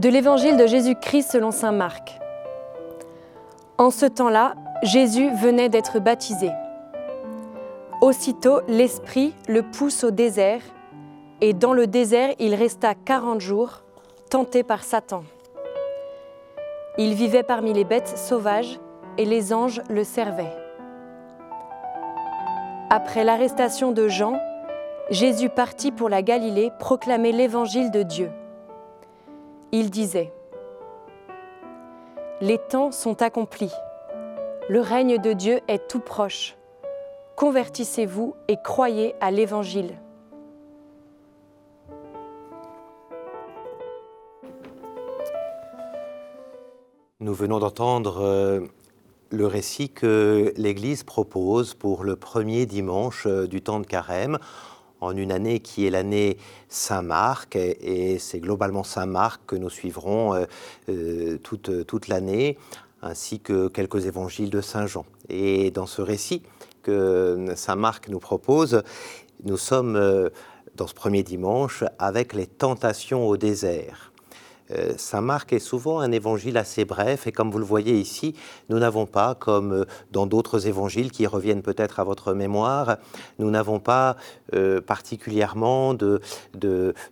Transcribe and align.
De 0.00 0.08
l'évangile 0.08 0.56
de 0.56 0.66
Jésus-Christ 0.66 1.30
selon 1.30 1.50
Saint 1.50 1.72
Marc. 1.72 2.18
En 3.76 3.90
ce 3.90 4.06
temps-là, 4.06 4.54
Jésus 4.82 5.28
venait 5.28 5.68
d'être 5.68 5.98
baptisé. 5.98 6.50
Aussitôt, 8.00 8.62
l'Esprit 8.66 9.34
le 9.46 9.60
pousse 9.60 10.02
au 10.02 10.10
désert, 10.10 10.62
et 11.42 11.52
dans 11.52 11.74
le 11.74 11.86
désert, 11.86 12.30
il 12.38 12.54
resta 12.54 12.94
quarante 12.94 13.42
jours, 13.42 13.82
tenté 14.30 14.62
par 14.62 14.84
Satan. 14.84 15.22
Il 16.96 17.12
vivait 17.12 17.42
parmi 17.42 17.74
les 17.74 17.84
bêtes 17.84 18.16
sauvages, 18.16 18.80
et 19.18 19.26
les 19.26 19.52
anges 19.52 19.82
le 19.90 20.04
servaient. 20.04 20.56
Après 22.88 23.22
l'arrestation 23.22 23.92
de 23.92 24.08
Jean, 24.08 24.40
Jésus 25.10 25.50
partit 25.50 25.92
pour 25.92 26.08
la 26.08 26.22
Galilée 26.22 26.70
proclamer 26.78 27.32
l'évangile 27.32 27.90
de 27.90 28.02
Dieu. 28.02 28.30
Il 29.72 29.90
disait, 29.90 30.32
Les 32.40 32.58
temps 32.58 32.90
sont 32.90 33.22
accomplis, 33.22 33.72
le 34.68 34.80
règne 34.80 35.18
de 35.18 35.32
Dieu 35.32 35.60
est 35.68 35.86
tout 35.88 36.00
proche. 36.00 36.56
Convertissez-vous 37.36 38.34
et 38.48 38.56
croyez 38.62 39.14
à 39.20 39.30
l'évangile. 39.30 39.96
Nous 47.20 47.34
venons 47.34 47.60
d'entendre 47.60 48.22
euh, 48.22 48.60
le 49.30 49.46
récit 49.46 49.90
que 49.90 50.52
l'Église 50.56 51.04
propose 51.04 51.74
pour 51.74 52.02
le 52.02 52.16
premier 52.16 52.66
dimanche 52.66 53.26
euh, 53.26 53.46
du 53.46 53.62
temps 53.62 53.78
de 53.78 53.86
carême, 53.86 54.38
en 55.00 55.16
une 55.16 55.32
année 55.32 55.60
qui 55.60 55.86
est 55.86 55.90
l'année 55.90 56.36
Saint-Marc, 56.68 57.56
et 57.56 58.18
c'est 58.18 58.40
globalement 58.40 58.84
Saint-Marc 58.84 59.42
que 59.46 59.56
nous 59.56 59.70
suivrons 59.70 60.34
euh, 60.34 60.44
euh, 60.88 61.38
toute, 61.42 61.86
toute 61.86 62.08
l'année, 62.08 62.58
ainsi 63.02 63.40
que 63.40 63.68
quelques 63.68 64.06
évangiles 64.06 64.50
de 64.50 64.60
Saint-Jean. 64.60 65.06
Et 65.28 65.70
dans 65.70 65.86
ce 65.86 66.02
récit 66.02 66.42
que 66.82 67.46
Saint-Marc 67.56 68.08
nous 68.08 68.20
propose, 68.20 68.82
nous 69.44 69.56
sommes 69.56 70.30
dans 70.76 70.86
ce 70.86 70.94
premier 70.94 71.22
dimanche 71.22 71.84
avec 71.98 72.34
les 72.34 72.46
tentations 72.46 73.26
au 73.26 73.36
désert. 73.36 74.12
Euh, 74.72 74.92
Saint 74.96 75.20
Marc 75.20 75.52
est 75.52 75.58
souvent 75.58 76.00
un 76.00 76.12
évangile 76.12 76.56
assez 76.56 76.84
bref 76.84 77.26
et 77.26 77.32
comme 77.32 77.50
vous 77.50 77.58
le 77.58 77.64
voyez 77.64 77.94
ici, 77.94 78.34
nous 78.68 78.78
n'avons 78.78 79.06
pas, 79.06 79.34
comme 79.34 79.72
euh, 79.72 79.84
dans 80.12 80.26
d'autres 80.26 80.66
évangiles 80.66 81.10
qui 81.10 81.26
reviennent 81.26 81.62
peut-être 81.62 82.00
à 82.00 82.04
votre 82.04 82.34
mémoire, 82.34 82.98
nous 83.38 83.50
n'avons 83.50 83.80
pas 83.80 84.16
euh, 84.54 84.80
particulièrement 84.80 85.94
de, 85.94 86.20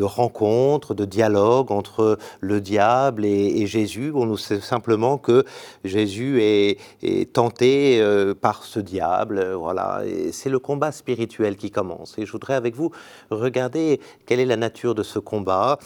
rencontres, 0.00 0.94
de 0.94 1.04
dialogue 1.04 1.70
entre 1.72 2.18
le 2.40 2.60
diable 2.60 3.24
et, 3.24 3.66
Jésus. 3.66 4.12
On 4.14 4.26
nous 4.26 4.36
sait 4.36 4.60
simplement 4.60 5.18
que 5.18 5.44
Jésus 5.84 6.40
est, 6.42 6.78
tenté 7.32 8.02
par 8.40 8.64
ce 8.64 8.80
diable. 8.80 9.52
Voilà, 9.52 10.02
c'est 10.32 10.48
le 10.48 10.58
combat 10.58 10.92
spirituel 10.92 11.56
qui 11.56 11.70
commence. 11.70 12.18
Et 12.18 12.26
je 12.26 12.32
voudrais 12.32 12.54
avec 12.54 12.74
vous 12.74 12.90
regarder 13.30 14.00
quelle 14.26 14.40
est 14.40 14.46
la 14.46 14.56
nature 14.56 14.94
de 14.94 15.02
ce 15.02 15.18
combat 15.18 15.78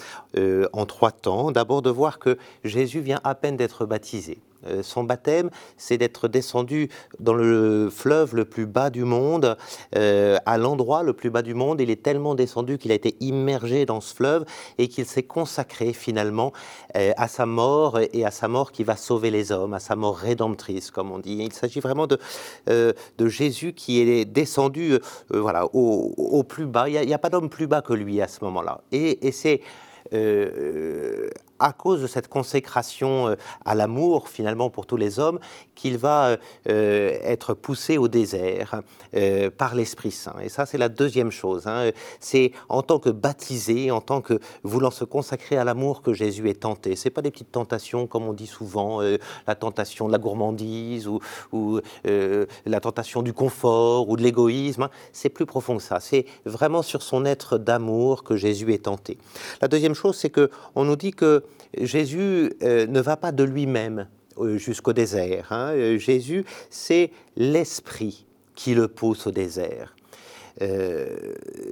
en 0.72 0.86
trois 0.86 1.10
temps 1.10 1.50
d'abord 1.54 1.80
de 1.80 1.90
voir 1.90 2.18
que 2.18 2.36
Jésus 2.64 3.00
vient 3.00 3.20
à 3.24 3.34
peine 3.34 3.56
d'être 3.56 3.86
baptisé. 3.86 4.38
Euh, 4.66 4.82
son 4.82 5.04
baptême, 5.04 5.50
c'est 5.76 5.98
d'être 5.98 6.28
descendu 6.28 6.88
dans 7.20 7.34
le 7.34 7.90
fleuve 7.90 8.34
le 8.34 8.44
plus 8.44 8.66
bas 8.66 8.90
du 8.90 9.04
monde, 9.04 9.56
euh, 9.96 10.38
à 10.46 10.58
l'endroit 10.58 11.02
le 11.02 11.12
plus 11.12 11.30
bas 11.30 11.42
du 11.42 11.54
monde. 11.54 11.80
Il 11.80 11.90
est 11.90 12.02
tellement 12.02 12.34
descendu 12.34 12.78
qu'il 12.78 12.92
a 12.92 12.94
été 12.94 13.16
immergé 13.20 13.86
dans 13.86 14.00
ce 14.00 14.14
fleuve 14.14 14.44
et 14.78 14.88
qu'il 14.88 15.06
s'est 15.06 15.22
consacré 15.22 15.92
finalement 15.92 16.52
euh, 16.96 17.12
à 17.16 17.28
sa 17.28 17.46
mort 17.46 17.98
et 18.12 18.24
à 18.24 18.30
sa 18.30 18.48
mort 18.48 18.72
qui 18.72 18.84
va 18.84 18.96
sauver 18.96 19.30
les 19.30 19.52
hommes, 19.52 19.74
à 19.74 19.80
sa 19.80 19.96
mort 19.96 20.16
rédemptrice, 20.16 20.90
comme 20.90 21.10
on 21.10 21.18
dit. 21.18 21.38
Il 21.40 21.52
s'agit 21.52 21.80
vraiment 21.80 22.06
de, 22.06 22.18
de 22.66 23.28
Jésus 23.28 23.72
qui 23.72 24.00
est 24.00 24.24
descendu 24.24 24.98
voilà, 25.30 25.66
au, 25.72 26.42
plus 26.44 26.66
bas. 26.66 26.88
Il 26.88 27.06
n'y 27.06 27.14
a, 27.14 27.18
pas 27.18 27.30
d'homme 27.30 27.48
plus 27.48 27.66
bas 27.66 27.82
que 27.82 27.92
lui 27.92 28.20
à 28.20 28.28
ce 28.28 28.44
moment-là. 28.44 28.80
Et, 28.92 29.32
c'est 29.32 29.60
à 31.58 31.72
cause 31.72 32.02
de 32.02 32.06
cette 32.06 32.28
consécration 32.28 33.28
euh, 33.28 33.34
à 33.64 33.74
l'amour 33.74 34.28
finalement 34.28 34.70
pour 34.70 34.86
tous 34.86 34.96
les 34.96 35.18
hommes 35.18 35.38
qu'il 35.74 35.98
va 35.98 36.26
euh, 36.26 36.36
euh, 36.68 37.18
être 37.22 37.54
poussé 37.54 37.98
au 37.98 38.08
désert 38.08 38.82
par 39.56 39.74
l'Esprit 39.76 40.10
Saint. 40.10 40.34
Et 40.42 40.48
ça, 40.48 40.66
c'est 40.66 40.78
la 40.78 40.88
deuxième 40.88 41.30
chose. 41.30 41.68
Hein. 41.68 41.90
C'est 42.18 42.50
en 42.68 42.82
tant 42.82 42.98
que 42.98 43.10
baptisé, 43.10 43.92
en 43.92 44.00
tant 44.00 44.20
que 44.20 44.40
voulant 44.64 44.90
se 44.90 45.04
consacrer 45.04 45.56
à 45.56 45.62
l'amour 45.62 46.02
que 46.02 46.12
Jésus 46.12 46.50
est 46.50 46.62
tenté. 46.62 46.96
C'est 46.96 47.10
pas 47.10 47.22
des 47.22 47.30
petites 47.30 47.52
tentations 47.52 48.08
comme 48.08 48.24
on 48.24 48.32
dit 48.32 48.48
souvent, 48.48 49.00
la 49.00 49.54
tentation 49.54 50.08
de 50.08 50.12
la 50.12 50.18
gourmandise 50.18 51.06
ou, 51.06 51.80
la 52.04 52.80
tentation 52.80 53.22
du 53.22 53.32
confort 53.32 54.08
ou 54.08 54.16
de 54.16 54.22
l'égoïsme. 54.22 54.82
Hein. 54.82 54.90
C'est 55.12 55.28
plus 55.28 55.46
profond 55.46 55.76
que 55.76 55.82
ça. 55.82 56.00
C'est 56.00 56.26
vraiment 56.44 56.82
sur 56.82 57.02
son 57.02 57.24
être 57.24 57.56
d'amour 57.56 58.24
que 58.24 58.36
Jésus 58.36 58.72
est 58.72 58.84
tenté. 58.84 59.18
La 59.62 59.68
deuxième 59.68 59.94
chose, 59.94 60.16
c'est 60.16 60.30
que 60.30 60.50
on 60.74 60.84
nous 60.84 60.96
dit 60.96 61.12
que 61.12 61.43
Jésus 61.78 62.52
euh, 62.62 62.86
ne 62.86 63.00
va 63.00 63.16
pas 63.16 63.32
de 63.32 63.44
lui-même 63.44 64.08
euh, 64.38 64.58
jusqu'au 64.58 64.92
désert. 64.92 65.48
Hein. 65.50 65.72
Euh, 65.72 65.98
Jésus, 65.98 66.44
c'est 66.70 67.10
l'Esprit 67.36 68.26
qui 68.54 68.74
le 68.74 68.88
pousse 68.88 69.26
au 69.26 69.30
désert. 69.30 69.94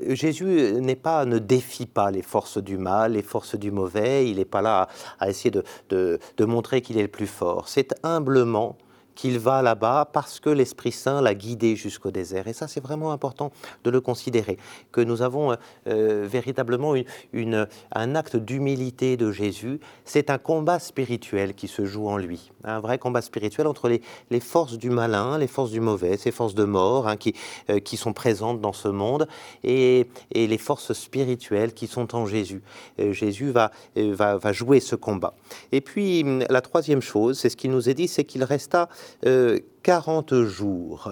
Jésus 0.08 0.72
n'est 0.80 0.96
pas, 0.96 1.24
ne 1.24 1.38
défie 1.38 1.86
pas 1.86 2.10
les 2.10 2.20
forces 2.20 2.58
du 2.58 2.78
mal, 2.78 3.12
les 3.12 3.22
forces 3.22 3.54
du 3.54 3.70
mauvais. 3.70 4.28
Il 4.28 4.38
n'est 4.38 4.44
pas 4.44 4.60
là 4.60 4.88
à, 5.20 5.30
essayer 5.30 5.52
de 5.88 6.18
montrer 6.40 6.82
qu'il 6.82 6.98
est 6.98 7.02
le 7.02 7.08
plus 7.08 7.28
fort. 7.28 7.68
C'est 7.68 7.94
humblement 8.02 8.76
qu'il 9.14 9.38
va 9.38 9.62
là-bas 9.62 10.08
parce 10.12 10.40
que 10.40 10.50
l'Esprit 10.50 10.92
Saint 10.92 11.20
l'a 11.20 11.34
guidé 11.34 11.76
jusqu'au 11.76 12.10
désert. 12.10 12.48
Et 12.48 12.52
ça, 12.52 12.68
c'est 12.68 12.82
vraiment 12.82 13.12
important 13.12 13.52
de 13.84 13.90
le 13.90 14.00
considérer, 14.00 14.58
que 14.90 15.00
nous 15.00 15.22
avons 15.22 15.56
euh, 15.86 16.26
véritablement 16.28 16.94
une, 17.32 17.66
un 17.94 18.14
acte 18.14 18.36
d'humilité 18.36 19.16
de 19.16 19.30
Jésus. 19.30 19.80
C'est 20.04 20.30
un 20.30 20.38
combat 20.38 20.78
spirituel 20.78 21.54
qui 21.54 21.68
se 21.68 21.84
joue 21.84 22.08
en 22.08 22.16
lui, 22.16 22.50
un 22.64 22.80
vrai 22.80 22.98
combat 22.98 23.22
spirituel 23.22 23.66
entre 23.66 23.88
les, 23.88 24.40
forces 24.40 24.78
du 24.78 24.90
malin, 24.90 25.38
les 25.38 25.46
forces 25.46 25.70
du 25.70 25.80
mauvais, 25.80 26.16
ces 26.16 26.30
forces 26.30 26.54
de 26.54 26.64
mort 26.64 27.08
hein, 27.08 27.16
qui, 27.16 27.34
euh, 27.70 27.78
qui 27.78 27.96
sont 27.96 28.12
présentes 28.12 28.60
dans 28.60 28.72
ce 28.72 28.88
monde, 28.88 29.28
et, 29.64 30.08
les 30.34 30.58
forces 30.58 30.92
spirituelles 30.92 31.72
qui 31.72 31.86
sont 31.86 32.14
en 32.14 32.26
Jésus. 32.26 32.62
Euh, 33.00 33.12
Jésus 33.12 33.50
va, 33.50 33.70
va, 33.96 34.36
va 34.36 34.52
jouer 34.52 34.80
ce 34.80 34.96
combat. 34.96 35.34
Et 35.70 35.80
puis, 35.80 36.24
la 36.48 36.60
troisième 36.60 37.00
chose, 37.00 37.38
c'est 37.38 37.48
ce 37.48 37.56
qu'il 37.56 37.70
nous 37.70 37.88
est 37.88 37.94
dit, 37.94 38.08
c'est 38.08 38.24
qu'il 38.24 38.44
resta 38.44 38.88
euh, 39.26 39.58
40 39.82 40.32
euh, 40.32 40.47
jours, 40.47 41.10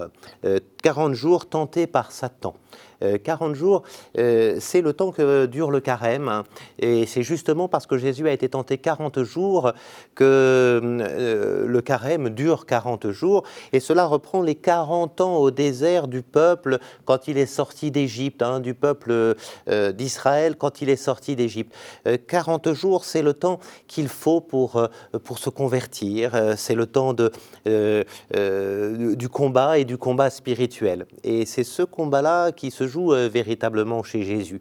40 0.83 1.11
euh, 1.11 1.15
jours 1.15 1.49
tentés 1.49 1.87
par 1.87 2.13
Satan. 2.13 2.55
40 3.25 3.51
euh, 3.51 3.55
jours, 3.55 3.83
euh, 4.19 4.57
c'est 4.61 4.83
le 4.83 4.93
temps 4.93 5.13
que 5.13 5.47
dure 5.47 5.71
le 5.71 5.81
carême. 5.81 6.29
Hein. 6.29 6.45
et 6.79 7.07
c'est 7.07 7.23
justement 7.23 7.69
parce 7.69 7.87
que 7.87 7.97
Jésus 7.97 8.29
a 8.29 8.33
été 8.33 8.49
tenté 8.49 8.79
40 8.79 9.23
jours 9.23 9.73
que 10.15 10.81
le 11.67 11.81
carême 11.81 12.31
dure 12.31 12.67
40 12.67 13.11
jours. 13.11 13.45
Et 13.73 13.81
cela 13.81 14.05
reprend 14.07 14.43
les 14.43 14.55
40 14.55 15.21
ans 15.21 15.37
au 15.37 15.51
désert 15.51 16.09
du 16.09 16.23
peuple 16.23 16.79
quand 17.05 17.29
il 17.29 17.39
est 17.39 17.47
sorti 17.47 17.91
d'Égypte, 17.91 18.43
hein, 18.43 18.61
du 18.61 18.75
peuple 18.75 19.35
d'Israël 19.95 20.57
quand 20.57 20.83
il 20.83 20.89
est 20.89 20.97
sorti 20.97 21.37
d'Égypte. 21.37 21.75
40 22.27 22.73
jours, 22.75 23.05
c'est 23.05 23.23
le 23.23 23.35
temps 23.35 23.61
qu'il 23.87 24.09
faut 24.09 24.41
pour, 24.41 24.89
pour 25.25 25.39
se 25.39 25.51
convertir. 25.51 26.55
c'est 26.57 26.75
le 26.75 26.87
temps 26.87 27.15
de, 27.15 27.31
du 29.17 29.29
combat 29.29 29.79
et 29.79 29.85
du 29.85 29.97
combat 29.97 30.31
spirituel. 30.31 31.07
Et 31.25 31.47
c'est 31.47 31.65
ce 31.65 31.83
combat-là 31.83 32.53
qui 32.53 32.71
se 32.71 32.87
joue 32.87 33.13
euh, 33.13 33.29
véritablement 33.29 34.03
chez 34.03 34.23
Jésus. 34.23 34.59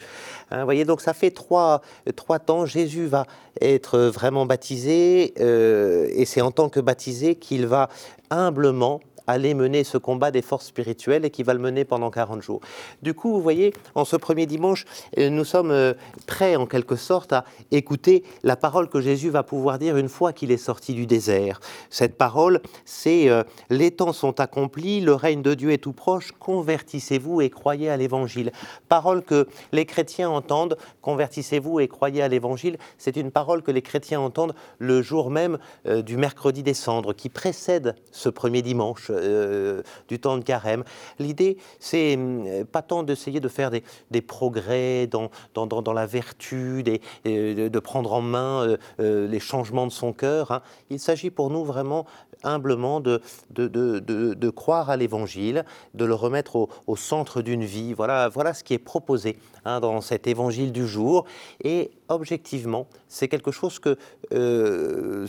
Hein, 0.52 0.64
voyez, 0.64 0.86
donc 0.86 1.02
ça 1.02 1.14
fait 1.14 1.32
trois, 1.32 1.82
trois 2.16 2.40
temps. 2.40 2.66
Jésus 2.66 3.06
va 3.06 3.26
être 3.62 4.00
vraiment 4.00 4.46
baptisé, 4.46 5.34
euh, 5.40 6.08
et 6.12 6.26
c'est 6.26 6.42
en 6.42 6.52
tant 6.52 6.70
que 6.70 6.80
baptisé 6.80 7.36
qu'il 7.36 7.68
va 7.68 7.90
humblement 8.30 9.02
aller 9.30 9.54
mener 9.54 9.84
ce 9.84 9.98
combat 9.98 10.32
des 10.32 10.42
forces 10.42 10.68
spirituelles 10.68 11.26
et 11.26 11.30
qui 11.30 11.44
va 11.44 11.54
le 11.54 11.60
mener 11.60 11.86
pendant 11.86 12.10
40 12.10 12.42
jours. 12.42 12.62
Du 13.02 13.14
coup, 13.14 13.32
vous 13.32 13.42
voyez, 13.42 13.74
en 13.96 14.06
ce 14.06 14.16
premier 14.16 14.46
dimanche, 14.46 14.86
euh, 15.18 15.30
nous 15.30 15.46
sommes 15.46 15.72
euh, 15.72 15.94
prêts 16.26 16.56
en 16.56 16.66
quelque 16.66 16.96
sorte 16.96 17.34
à 17.34 17.46
écouter 17.72 18.24
la 18.44 18.56
parole 18.56 18.90
que 18.90 19.00
Jésus 19.00 19.30
va 19.30 19.44
pouvoir 19.44 19.78
dire 19.78 19.98
une 19.98 20.10
fois 20.10 20.34
qu'il 20.34 20.52
est 20.52 20.58
sorti 20.58 20.94
du 20.94 21.06
désert. 21.06 21.60
Cette 21.90 22.18
parole, 22.18 22.62
c'est 22.86 23.30
euh, 23.30 23.44
les 23.70 23.92
temps 23.92 24.14
sont 24.14 24.40
accomplis, 24.40 25.02
le 25.02 25.14
règne 25.14 25.42
de 25.42 25.54
Dieu 25.54 25.72
est 25.72 25.78
tout 25.78 25.94
proche, 25.94 26.32
convertissez-vous 26.40 27.42
et 27.42 27.50
croyez 27.50 27.90
à 27.90 27.98
l'évangile. 27.98 28.52
Parole 28.88 29.24
que 29.24 29.48
les 29.72 29.86
chrétiens 29.86 30.30
entendent, 30.30 30.78
convertissez-vous 31.02 31.80
et 31.80 31.88
croyez 31.88 32.24
à 32.24 32.28
l'évangile, 32.28 32.78
c'est 32.98 33.16
une 33.16 33.32
parole 33.32 33.62
que 33.62 33.72
les 33.72 33.82
chrétiens 33.82 34.20
entendent 34.20 34.56
le 34.80 35.02
jour 35.02 35.30
même 35.30 35.60
du 35.86 36.18
mercredi 36.18 36.64
des 36.64 36.74
cendres 36.74 37.14
qui 37.14 37.30
précède 37.30 37.96
ce 38.20 38.30
premier 38.30 38.62
dimanche 38.62 39.08
euh, 39.10 39.82
du 40.08 40.20
temps 40.20 40.38
de 40.38 40.44
carême. 40.44 40.84
L'idée, 41.20 41.58
c'est 41.80 42.16
hum, 42.16 42.66
pas 42.72 42.82
tant 42.82 43.04
d'essayer 43.04 43.40
de 43.40 43.48
faire 43.48 43.72
des, 43.72 44.22
progrès 44.22 45.08
dans, 45.08 45.30
dans, 45.54 45.94
la 45.94 46.06
vertu, 46.06 46.84
de 46.84 47.80
prendre 47.80 48.14
en 48.14 48.22
main 48.22 48.78
les 49.00 49.40
changements 49.40 49.88
de 49.88 49.92
son 49.92 50.14
cœur. 50.14 50.52
Hein. 50.52 50.62
Il 50.90 51.00
s'agit 51.00 51.30
pour 51.30 51.50
nous 51.50 51.64
vraiment 51.64 52.06
humblement 52.44 53.00
de, 53.00 53.22
de, 53.52 54.50
croire 54.50 54.90
à 54.90 54.98
l'Évangile, 54.98 55.66
de 55.94 56.06
le 56.06 56.14
remettre 56.14 56.68
au, 56.88 56.96
centre 56.96 57.42
d'une 57.42 57.64
vie. 57.64 57.94
Voilà, 57.94 58.30
voilà 58.30 58.54
ce 58.54 58.64
qui 58.64 58.74
est 58.74 58.80
proposé 58.80 59.38
hein, 59.66 59.80
dans 59.80 60.02
cet 60.02 60.28
Évangile 60.28 60.72
du 60.72 60.88
jour. 60.88 61.26
Et 61.64 61.92
objectivement, 62.10 62.88
c'est 63.08 63.28
quelque 63.28 63.52
chose 63.52 63.80
que 63.80 63.98
euh, 64.34 65.28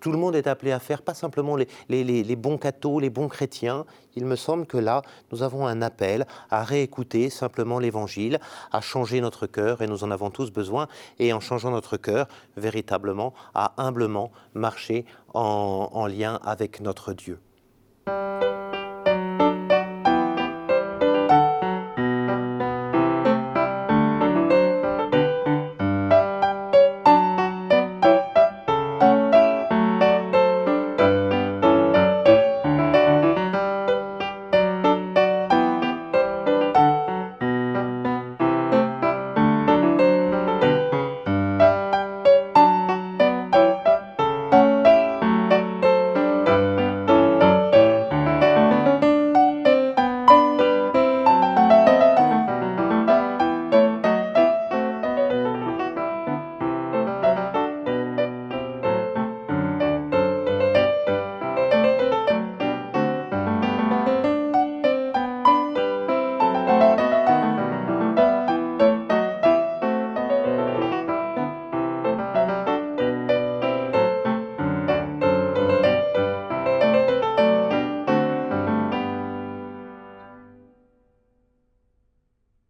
tout 0.00 0.12
le 0.12 0.18
monde 0.18 0.36
est 0.36 0.46
appelé 0.46 0.72
à 0.72 0.78
faire, 0.78 1.02
pas 1.02 1.14
simplement 1.14 1.56
les, 1.56 2.36
bons 2.36 2.58
cathos, 2.58 3.00
les 3.00 3.10
bons 3.10 3.28
chrétiens. 3.28 3.84
Il 4.16 4.24
me 4.24 4.36
semble 4.36 4.66
que 4.66 4.76
là, 4.76 5.02
nous 5.32 5.42
avons 5.42 5.66
un 5.66 5.82
appel 5.82 6.26
à 6.50 6.62
réécouter 6.62 7.30
simplement 7.30 7.78
l'Évangile, 7.78 8.38
à 8.72 8.80
changer 8.80 9.20
notre 9.20 9.46
cœur, 9.46 9.82
et 9.82 9.86
nous 9.86 10.04
en 10.04 10.10
avons 10.10 10.30
tous 10.30 10.50
besoin, 10.50 10.88
et 11.18 11.32
en 11.32 11.40
changeant 11.40 11.70
notre 11.70 11.96
cœur, 11.96 12.28
véritablement, 12.56 13.34
à 13.54 13.74
humblement 13.76 14.30
marcher 14.54 15.04
en 15.34 16.06
lien 16.06 16.40
avec 16.44 16.80
notre 16.80 17.12
Dieu. 17.12 17.38